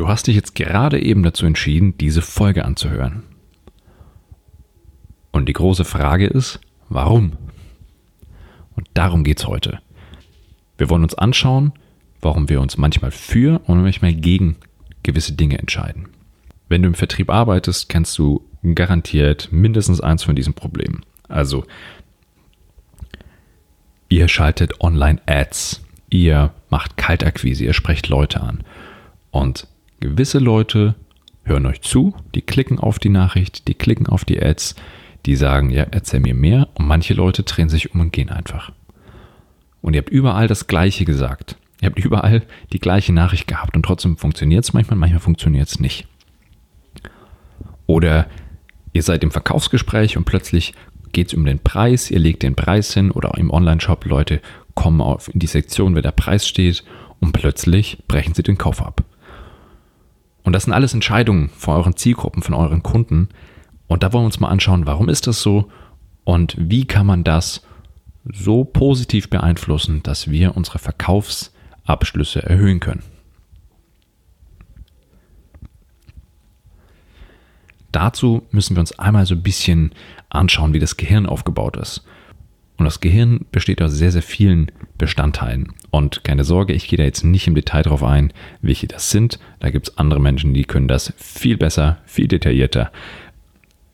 [0.00, 3.22] Du hast dich jetzt gerade eben dazu entschieden, diese Folge anzuhören.
[5.30, 6.58] Und die große Frage ist,
[6.88, 7.32] warum?
[8.74, 9.80] Und darum geht es heute.
[10.78, 11.74] Wir wollen uns anschauen,
[12.22, 14.56] warum wir uns manchmal für und manchmal gegen
[15.02, 16.08] gewisse Dinge entscheiden.
[16.70, 21.04] Wenn du im Vertrieb arbeitest, kennst du garantiert mindestens eins von diesen Problemen.
[21.28, 21.66] Also,
[24.08, 28.64] ihr schaltet Online-Ads, ihr macht Kaltakquise, ihr sprecht Leute an.
[29.30, 29.68] Und
[30.00, 30.94] gewisse Leute
[31.44, 34.74] hören euch zu, die klicken auf die Nachricht, die klicken auf die Ads,
[35.26, 36.68] die sagen, ja, erzähl mir mehr.
[36.74, 38.72] Und manche Leute drehen sich um und gehen einfach.
[39.82, 41.56] Und ihr habt überall das Gleiche gesagt.
[41.80, 42.42] Ihr habt überall
[42.72, 46.06] die gleiche Nachricht gehabt und trotzdem funktioniert es manchmal, manchmal funktioniert es nicht.
[47.86, 48.26] Oder
[48.92, 50.74] ihr seid im Verkaufsgespräch und plötzlich
[51.12, 54.40] geht es um den Preis, ihr legt den Preis hin oder im Online-Shop, Leute
[54.74, 56.84] kommen auf in die Sektion, wer der Preis steht
[57.18, 59.04] und plötzlich brechen sie den Kauf ab.
[60.42, 63.28] Und das sind alles Entscheidungen von euren Zielgruppen, von euren Kunden.
[63.86, 65.70] Und da wollen wir uns mal anschauen, warum ist das so
[66.24, 67.62] und wie kann man das
[68.24, 73.02] so positiv beeinflussen, dass wir unsere Verkaufsabschlüsse erhöhen können.
[77.92, 79.92] Dazu müssen wir uns einmal so ein bisschen
[80.28, 82.04] anschauen, wie das Gehirn aufgebaut ist.
[82.80, 85.74] Und das Gehirn besteht aus sehr, sehr vielen Bestandteilen.
[85.90, 89.38] Und keine Sorge, ich gehe da jetzt nicht im Detail drauf ein, welche das sind.
[89.58, 92.90] Da gibt es andere Menschen, die können das viel besser, viel detaillierter.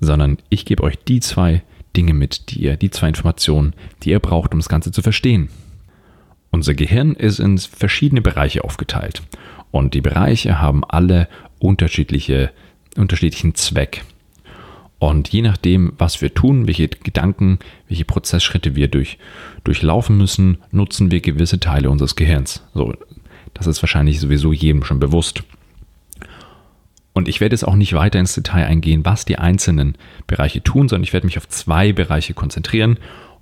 [0.00, 1.62] Sondern ich gebe euch die zwei
[1.96, 5.48] Dinge mit, die ihr, die zwei Informationen, die ihr braucht, um das Ganze zu verstehen.
[6.50, 9.22] Unser Gehirn ist in verschiedene Bereiche aufgeteilt.
[9.70, 11.28] Und die Bereiche haben alle
[11.60, 12.50] unterschiedliche,
[12.96, 14.02] unterschiedlichen Zweck.
[15.02, 17.58] Und je nachdem, was wir tun, welche Gedanken,
[17.88, 19.18] welche Prozessschritte wir durch,
[19.64, 22.62] durchlaufen müssen, nutzen wir gewisse Teile unseres Gehirns.
[22.72, 22.94] So,
[23.52, 25.42] das ist wahrscheinlich sowieso jedem schon bewusst.
[27.14, 29.96] Und ich werde jetzt auch nicht weiter ins Detail eingehen, was die einzelnen
[30.28, 32.96] Bereiche tun, sondern ich werde mich auf zwei Bereiche konzentrieren.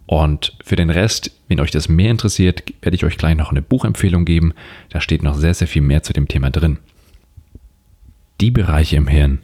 [0.07, 3.61] Und für den Rest, wenn euch das mehr interessiert, werde ich euch gleich noch eine
[3.61, 4.55] Buchempfehlung geben.
[4.89, 6.79] Da steht noch sehr, sehr viel mehr zu dem Thema drin.
[8.41, 9.41] Die Bereiche im Hirn,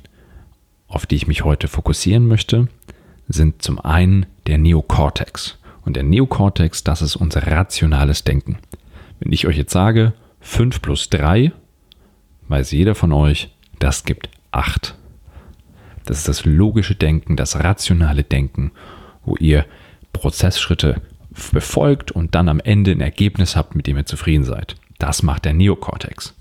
[0.89, 2.69] auf die ich mich heute fokussieren möchte,
[3.29, 5.59] sind zum einen der Neokortex.
[5.85, 8.59] Und der Neokortex, das ist unser rationales Denken.
[9.21, 11.53] Wenn ich euch jetzt sage, 5 plus 3,
[12.49, 14.95] weiß jeder von euch, das gibt 8.
[16.05, 18.71] Das ist das logische Denken, das rationale Denken,
[19.25, 19.67] wo ihr
[20.13, 21.03] Prozessschritte
[21.53, 24.77] befolgt und dann am Ende ein Ergebnis habt, mit dem ihr zufrieden seid.
[24.99, 26.36] Das macht der Neokortex.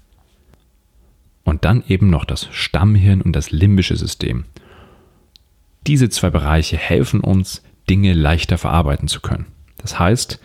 [1.45, 4.43] Und dann eben noch das Stammhirn und das limbische System.
[5.87, 9.45] Diese zwei Bereiche helfen uns, Dinge leichter verarbeiten zu können.
[9.77, 10.41] Das heißt,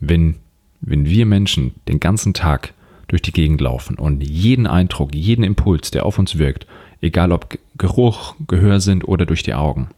[0.00, 0.36] wenn,
[0.80, 2.72] wenn wir Menschen den ganzen Tag
[3.06, 6.66] durch die Gegend laufen und jeden Eindruck, jeden Impuls, der auf uns wirkt,
[7.02, 9.88] egal ob Geruch, Gehör sind oder durch die Augen,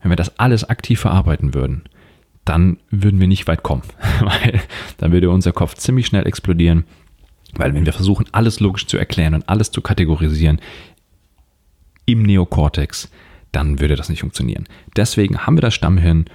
[0.00, 1.82] wenn wir das alles aktiv verarbeiten würden,
[2.44, 3.82] dann würden wir nicht weit kommen,
[4.20, 4.60] weil
[4.98, 6.84] dann würde unser Kopf ziemlich schnell explodieren,
[7.56, 10.60] weil wenn wir versuchen, alles logisch zu erklären und alles zu kategorisieren
[12.06, 13.10] im Neokortex,
[13.52, 14.66] dann würde das nicht funktionieren.
[14.96, 16.26] Deswegen haben wir das Stammhirn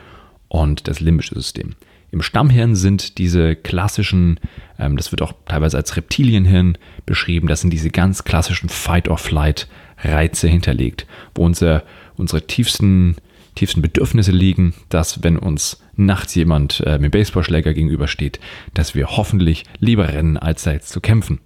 [0.48, 1.76] und das limbische System.
[2.12, 4.40] Im Stammhirn sind diese klassischen,
[4.80, 11.06] ähm, das wird auch teilweise als Reptilienhirn beschrieben, das sind diese ganz klassischen Fight-or-Flight-Reize hinterlegt,
[11.36, 11.84] wo unser,
[12.16, 13.16] unsere tiefsten,
[13.56, 18.40] tiefsten Bedürfnisse liegen, dass wenn uns nachts jemand äh, mit Baseballschläger gegenübersteht,
[18.74, 21.40] dass wir hoffentlich lieber rennen, als da jetzt zu kämpfen.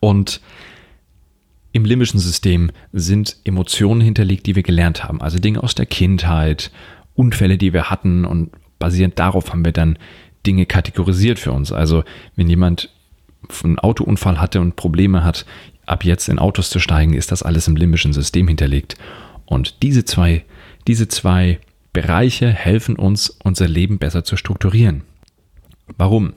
[0.00, 0.40] Und
[1.72, 6.70] im limbischen System sind Emotionen hinterlegt, die wir gelernt haben, also Dinge aus der Kindheit,
[7.14, 9.98] Unfälle, die wir hatten und basierend darauf haben wir dann
[10.46, 11.70] Dinge kategorisiert für uns.
[11.70, 12.02] Also
[12.34, 12.90] wenn jemand
[13.62, 15.46] einen Autounfall hatte und Probleme hat,
[15.86, 18.96] ab jetzt in Autos zu steigen, ist das alles im limbischen System hinterlegt.
[19.44, 20.44] Und diese zwei,
[20.86, 21.60] diese zwei
[21.92, 25.02] Bereiche helfen uns, unser Leben besser zu strukturieren.
[25.96, 26.34] Warum?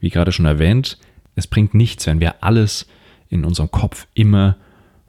[0.00, 0.98] Wie gerade schon erwähnt,
[1.34, 2.86] es bringt nichts, wenn wir alles
[3.28, 4.56] in unserem Kopf immer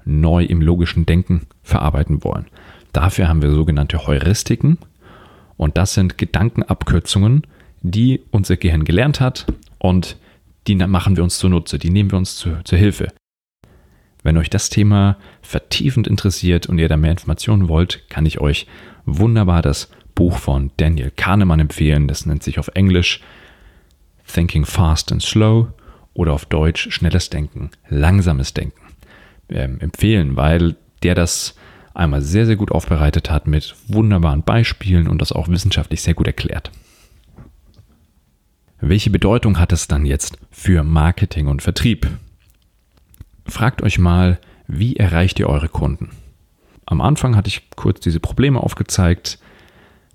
[0.06, 2.45] neu im logischen Denken verarbeiten wollen.
[2.94, 4.77] Dafür haben wir sogenannte Heuristiken,
[5.57, 7.45] und das sind Gedankenabkürzungen,
[7.81, 9.48] die unser Gehirn gelernt hat
[9.80, 10.18] und
[10.68, 13.07] die machen wir uns zunutze, die nehmen wir uns zu, zur Hilfe.
[14.24, 18.68] Wenn euch das Thema vertiefend interessiert und ihr da mehr Informationen wollt, kann ich euch
[19.06, 22.08] wunderbar das Buch von Daniel Kahnemann empfehlen.
[22.08, 23.22] Das nennt sich auf Englisch
[24.25, 25.68] Thinking Fast and Slow
[26.14, 28.81] oder auf Deutsch Schnelles Denken, Langsames Denken.
[29.50, 31.56] Ähm, empfehlen, weil der das
[31.94, 36.28] einmal sehr, sehr gut aufbereitet hat mit wunderbaren Beispielen und das auch wissenschaftlich sehr gut
[36.28, 36.72] erklärt.
[38.80, 42.08] Welche Bedeutung hat es dann jetzt für Marketing und Vertrieb?
[43.48, 46.10] Fragt euch mal, wie erreicht ihr eure Kunden?
[46.86, 49.40] Am Anfang hatte ich kurz diese Probleme aufgezeigt.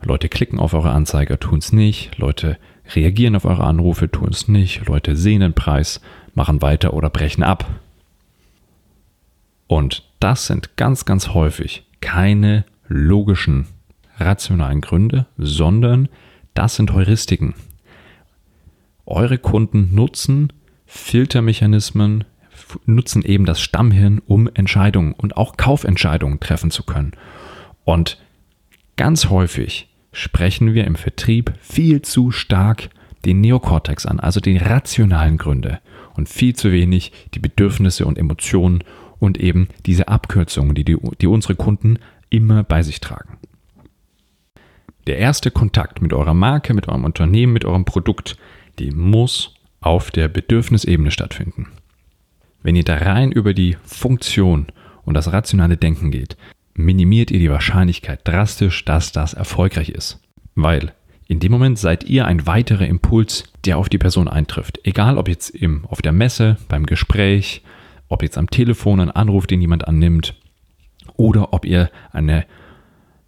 [0.03, 2.17] Leute klicken auf eure Anzeiger, tun es nicht.
[2.19, 2.59] Leute
[2.95, 4.87] reagieren auf eure Anrufe, tun es nicht.
[4.87, 6.01] Leute sehen den Preis,
[6.35, 7.67] machen weiter oder brechen ab.
[9.67, 13.67] Und das sind ganz, ganz häufig keine logischen,
[14.19, 16.09] rationalen Gründe, sondern
[16.55, 17.55] das sind Heuristiken.
[19.07, 20.53] Eure Kunden nutzen
[20.87, 22.25] Filtermechanismen,
[22.87, 27.13] nutzen eben das Stammhirn, um Entscheidungen und auch Kaufentscheidungen treffen zu können.
[27.85, 28.23] Und
[28.97, 32.91] ganz häufig sprechen wir im Vertrieb viel zu stark
[33.25, 35.81] den Neokortex an, also die rationalen Gründe
[36.15, 38.85] und viel zu wenig die Bedürfnisse und Emotionen
[39.19, 41.99] und eben diese Abkürzungen, die, die, die unsere Kunden
[42.31, 43.39] immer bei sich tragen.
[45.07, 48.37] Der erste Kontakt mit eurer Marke, mit eurem Unternehmen, mit eurem Produkt,
[48.79, 51.69] die muss auf der Bedürfnisebene stattfinden.
[52.63, 54.67] Wenn ihr da rein über die Funktion
[55.05, 56.37] und das rationale Denken geht,
[56.75, 60.21] minimiert ihr die Wahrscheinlichkeit drastisch, dass das erfolgreich ist.
[60.55, 60.93] Weil
[61.29, 64.81] in dem Moment seid ihr ein weiterer Impuls, der auf die Person eintrifft.
[64.85, 67.63] Egal ob jetzt im, auf der Messe, beim Gespräch,
[68.09, 70.35] ob jetzt am Telefon ein Anruf, den jemand annimmt,
[71.17, 72.45] oder ob ihr eine,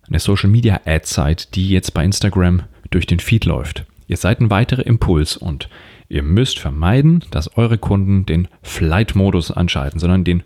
[0.06, 3.86] eine Social Media Ad seid, die jetzt bei Instagram durch den Feed läuft.
[4.06, 5.68] Ihr seid ein weiterer Impuls und
[6.08, 10.42] ihr müsst vermeiden, dass eure Kunden den Flight-Modus anschalten, sondern den,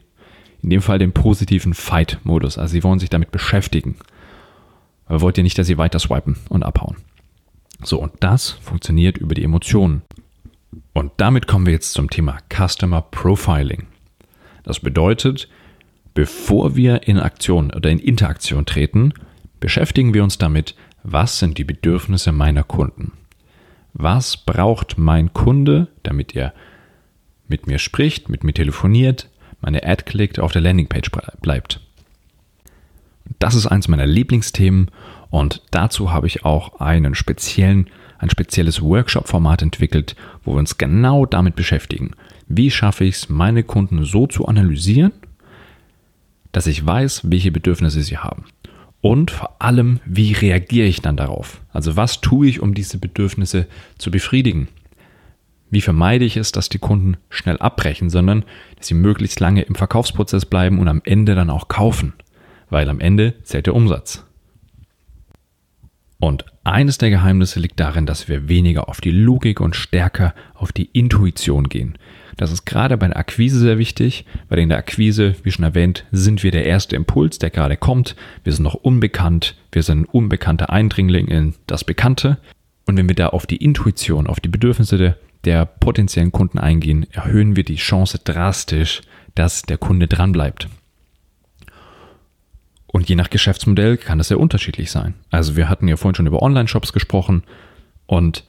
[0.63, 2.59] in dem Fall den positiven Fight-Modus.
[2.59, 3.97] Also sie wollen sich damit beschäftigen.
[5.07, 6.97] Aber wollt ihr nicht, dass sie weiter swipen und abhauen.
[7.83, 10.03] So, und das funktioniert über die Emotionen.
[10.93, 13.87] Und damit kommen wir jetzt zum Thema Customer Profiling.
[14.65, 15.49] Das bedeutet,
[16.13, 19.15] bevor wir in Aktion oder in Interaktion treten,
[19.61, 20.75] beschäftigen wir uns damit,
[21.05, 23.13] was sind die Bedürfnisse meiner Kunden
[23.99, 26.55] was braucht mein Kunde, damit er
[27.49, 29.29] mit mir spricht, mit mir telefoniert,
[29.61, 31.11] meine Ad klickt, auf der Landingpage
[31.43, 31.81] bleibt.
[33.39, 34.91] Das ist eins meiner Lieblingsthemen
[35.31, 41.27] und dazu habe ich auch einen speziellen, ein spezielles Workshop-Format entwickelt, wo wir uns genau
[41.27, 42.13] damit beschäftigen.
[42.47, 45.13] Wie schaffe ich es, meine Kunden so zu analysieren,
[46.53, 48.45] dass ich weiß, welche Bedürfnisse sie haben.
[49.09, 51.63] Und vor allem, wie reagiere ich dann darauf?
[51.73, 53.67] Also was tue ich, um diese Bedürfnisse
[53.97, 54.69] zu befriedigen?
[55.71, 58.45] Wie vermeide ich es, dass die Kunden schnell abbrechen, sondern
[58.77, 62.13] dass sie möglichst lange im Verkaufsprozess bleiben und am Ende dann auch kaufen?
[62.69, 64.27] Weil am Ende zählt der Umsatz.
[66.21, 70.73] Und eines der Geheimnisse liegt darin, dass wir weniger auf die Logik und stärker auf
[70.73, 71.97] die Intuition gehen.
[72.37, 76.05] Das ist gerade bei der Akquise sehr wichtig, weil in der Akquise, wie schon erwähnt,
[76.13, 78.17] sind wir der erste Impuls, der gerade kommt.
[78.45, 82.39] Wir sind noch unbekannt, wir sind ein unbekannter Eindringling in das Bekannte.
[82.87, 87.07] Und wenn wir da auf die Intuition, auf die Bedürfnisse der, der potenziellen Kunden eingehen,
[87.13, 89.03] erhöhen wir die Chance drastisch,
[89.35, 90.69] dass der Kunde dranbleibt.
[92.91, 95.15] Und je nach Geschäftsmodell kann das sehr unterschiedlich sein.
[95.31, 97.45] Also wir hatten ja vorhin schon über Online-Shops gesprochen
[98.07, 98.45] und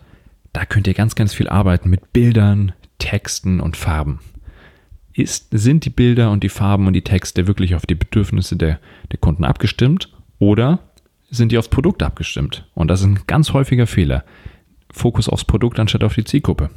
[0.53, 4.19] da könnt ihr ganz, ganz viel arbeiten mit Bildern, Texten und Farben.
[5.13, 8.79] Ist, sind die Bilder und die Farben und die Texte wirklich auf die Bedürfnisse der,
[9.11, 10.09] der Kunden abgestimmt
[10.39, 10.79] oder
[11.29, 12.65] sind die aufs Produkt abgestimmt?
[12.73, 14.23] Und das ist ein ganz häufiger Fehler.
[14.91, 16.69] Fokus aufs Produkt anstatt auf die Zielgruppe.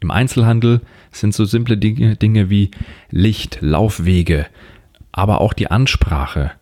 [0.00, 2.70] Im Einzelhandel sind so simple Dinge, Dinge wie
[3.10, 4.46] Licht, Laufwege,
[5.20, 6.52] aber auch die Ansprache,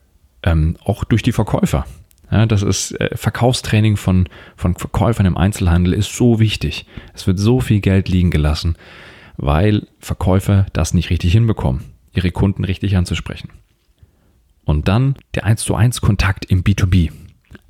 [0.43, 1.87] ähm, auch durch die Verkäufer.
[2.29, 6.85] Ja, das ist äh, Verkaufstraining von, von Verkäufern im Einzelhandel ist so wichtig.
[7.15, 8.75] Es wird so viel Geld liegen gelassen,
[9.37, 13.51] weil Verkäufer das nicht richtig hinbekommen, ihre Kunden richtig anzusprechen.
[14.65, 17.13] Und dann der 1 zu 1 Kontakt im B2B.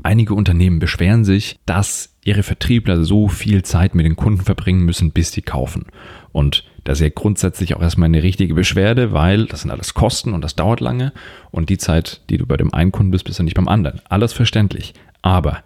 [0.02, 5.10] Einige Unternehmen beschweren sich, dass ihre Vertriebler so viel Zeit mit den Kunden verbringen müssen,
[5.12, 5.84] bis sie kaufen.
[6.32, 10.32] Und das ist ja grundsätzlich auch erstmal eine richtige Beschwerde, weil das sind alles Kosten
[10.32, 11.12] und das dauert lange.
[11.50, 14.00] Und die Zeit, die du bei dem einen Kunden bist, bist du nicht beim anderen.
[14.08, 14.94] Alles verständlich.
[15.20, 15.58] Aber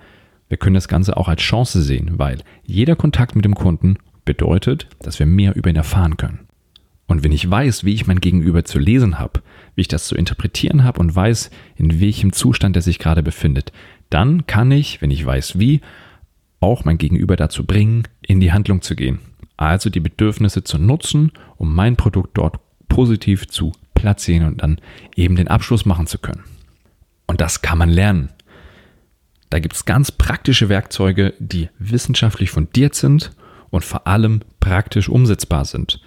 [0.48, 4.88] wir können das Ganze auch als Chance sehen, weil jeder Kontakt mit dem Kunden bedeutet,
[4.98, 6.40] dass wir mehr über ihn erfahren können.
[7.06, 9.42] Und wenn ich weiß, wie ich mein Gegenüber zu lesen habe,
[9.76, 13.70] wie ich das zu interpretieren habe und weiß, in welchem Zustand er sich gerade befindet,
[14.10, 15.82] dann kann ich, wenn ich weiß wie,
[16.58, 19.20] auch mein Gegenüber dazu bringen, in die Handlung zu gehen
[19.56, 24.78] also die Bedürfnisse zu nutzen, um mein Produkt dort positiv zu platzieren und dann
[25.16, 26.44] eben den Abschluss machen zu können.
[27.26, 28.30] Und das kann man lernen.
[29.50, 33.32] Da gibt es ganz praktische Werkzeuge, die wissenschaftlich fundiert sind
[33.70, 36.00] und vor allem praktisch umsetzbar sind.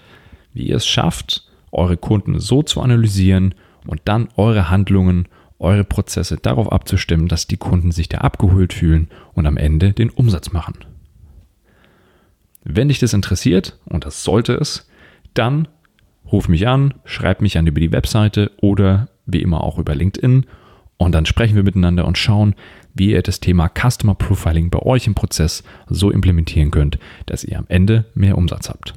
[0.54, 3.54] Wie ihr es schafft, eure Kunden so zu analysieren
[3.86, 5.28] und dann eure Handlungen,
[5.60, 10.10] eure Prozesse darauf abzustimmen, dass die Kunden sich da abgeholt fühlen und am Ende den
[10.10, 10.76] Umsatz machen.
[12.66, 14.90] Wenn dich das interessiert, und das sollte es,
[15.36, 15.68] dann
[16.32, 20.46] ruf mich an, schreib mich an über die Webseite oder wie immer auch über LinkedIn
[20.98, 22.56] und dann sprechen wir miteinander und schauen,
[22.96, 27.60] wie ihr das Thema Customer Profiling bei euch im Prozess so implementieren könnt, dass ihr
[27.60, 28.96] am Ende mehr Umsatz habt.